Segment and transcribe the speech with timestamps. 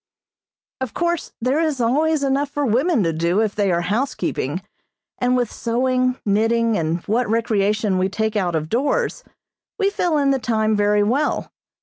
[0.79, 4.63] Of course there is always enough for women to do if they are housekeeping,
[5.19, 9.23] and with sewing, knitting and what recreation we take out of doors,
[9.77, 11.51] we fill in the time very well.